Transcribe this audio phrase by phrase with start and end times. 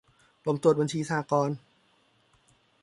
[0.43, 1.57] กรมตรวจบัญชีสหกรณ์